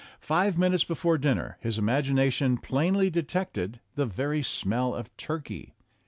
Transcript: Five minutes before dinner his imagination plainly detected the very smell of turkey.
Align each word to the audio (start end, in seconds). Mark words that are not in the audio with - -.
Five 0.19 0.57
minutes 0.57 0.83
before 0.83 1.19
dinner 1.19 1.59
his 1.61 1.77
imagination 1.77 2.57
plainly 2.57 3.11
detected 3.11 3.79
the 3.93 4.07
very 4.07 4.41
smell 4.41 4.95
of 4.95 5.15
turkey. 5.15 5.75